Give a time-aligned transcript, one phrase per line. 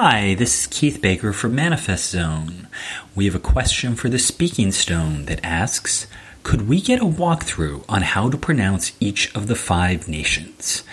[0.00, 2.68] Hi, this is Keith Baker from Manifest Zone.
[3.16, 6.06] We have a question for the Speaking Stone that asks
[6.44, 10.84] Could we get a walkthrough on how to pronounce each of the five nations?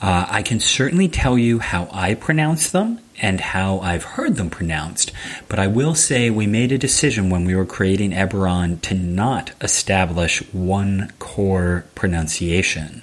[0.00, 4.50] Uh, I can certainly tell you how I pronounce them and how I've heard them
[4.50, 5.12] pronounced,
[5.48, 9.52] but I will say we made a decision when we were creating Eberron to not
[9.60, 13.02] establish one core pronunciation.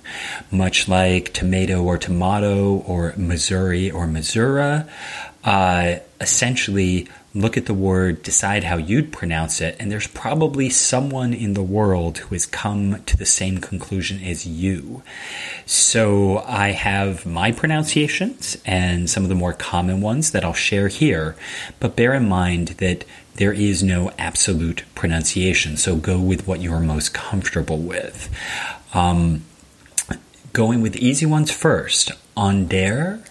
[0.51, 4.83] Much like tomato or tomato or Missouri or Missouri,
[5.43, 11.33] uh, essentially look at the word, decide how you'd pronounce it, and there's probably someone
[11.33, 15.01] in the world who has come to the same conclusion as you.
[15.65, 20.89] So I have my pronunciations and some of the more common ones that I'll share
[20.89, 21.35] here,
[21.79, 23.05] but bear in mind that
[23.35, 28.29] there is no absolute pronunciation, so go with what you're most comfortable with.
[28.93, 29.45] Um,
[30.51, 32.11] going with easy ones first.
[32.35, 33.23] Aundair,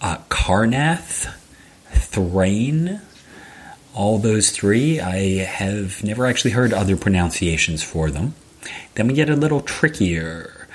[0.00, 1.32] uh, Karrnath,
[2.14, 3.00] Thrane,
[3.92, 5.00] all those three.
[5.00, 8.34] I have never actually heard other pronunciations for them.
[8.94, 10.68] Then we get a little trickier.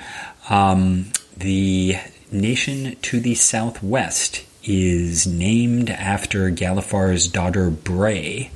[0.50, 1.96] Um, the
[2.30, 8.50] nation to the southwest is named after Galifar's daughter Bray.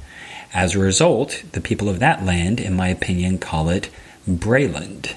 [0.53, 3.89] As a result, the people of that land, in my opinion, call it
[4.29, 5.15] Brayland.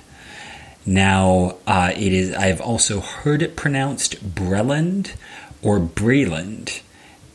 [0.86, 2.34] Now, uh, it is.
[2.34, 5.16] I've also heard it pronounced Breland
[5.62, 6.82] or Breland,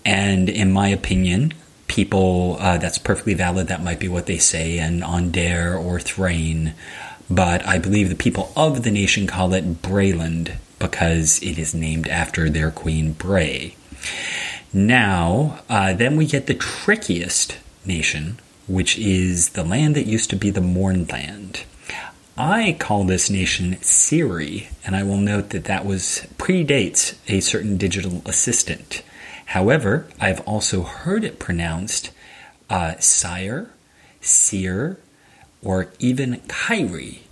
[0.05, 1.55] and in my opinion,
[1.86, 3.69] people uh, that's perfectly valid.
[3.69, 6.75] That might be what they say, and Aundair or Thrane.
[7.31, 12.09] But I believe the people of the nation call it Breland because it is named
[12.09, 13.77] after their queen Bray.
[14.72, 20.37] Now, uh, then we get the trickiest nation, which is the land that used to
[20.37, 21.64] be the Mournland.
[22.37, 27.77] I call this nation Cyre, and I will note that that was predates a certain
[27.77, 29.03] digital assistant.
[29.53, 32.11] However, I've also heard it pronounced
[32.70, 33.69] uh, sire,
[34.22, 34.97] seer,
[35.62, 37.25] or even Kyrie.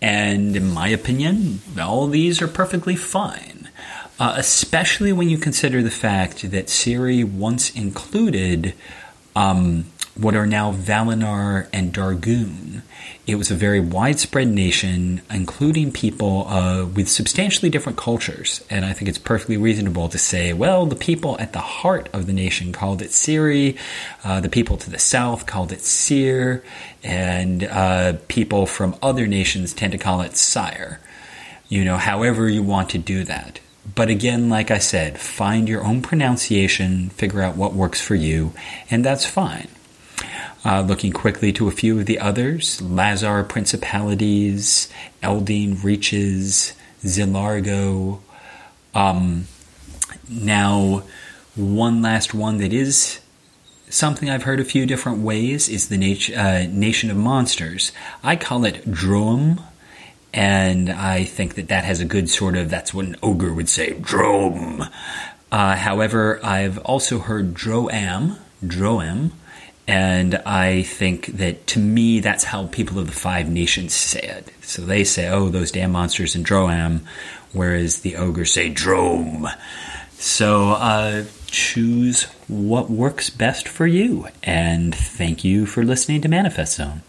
[0.00, 3.68] And in my opinion, all these are perfectly fine,
[4.18, 8.72] uh, especially when you consider the fact that Cyre once included
[9.36, 9.84] um,
[10.16, 12.82] what are now Valenar and Darguun.
[13.26, 18.64] It was a very widespread nation, including people uh, with substantially different cultures.
[18.70, 22.26] And I think it's perfectly reasonable to say, well, the people at the heart of
[22.26, 23.76] the nation called it Siri,
[24.22, 26.62] uh, the people to the south called it Seer,
[27.02, 31.00] and uh, people from other nations tend to call it Sire.
[31.68, 33.58] You know, however you want to do that.
[33.94, 38.52] But again, like I said, find your own pronunciation, figure out what works for you,
[38.90, 39.68] and that's fine.
[40.66, 44.88] Uh, looking quickly to a few of the others Lhazaar Principalities,
[45.22, 48.20] Eldeen Reaches, Zilargo.
[48.94, 49.46] Um,
[50.28, 51.02] now,
[51.54, 53.20] one last one that is
[53.90, 57.92] something I've heard a few different ways is the nat- uh, Nation of Monsters.
[58.22, 59.62] I call it Droaam,
[60.32, 63.68] and I think that that has a good sort of, that's what an ogre would
[63.68, 64.90] say, Droaam.
[65.52, 69.30] Uh, however, I've also heard Droaam, Droaam,
[69.86, 74.50] and I think that to me, that's how people of the Five Nations say it.
[74.62, 77.00] So they say, oh, those damn monsters in Droaam,
[77.52, 79.48] whereas the ogres say Drome.
[80.12, 84.28] So uh, choose what works best for you.
[84.42, 87.02] And thank you for listening to Manifest Zone.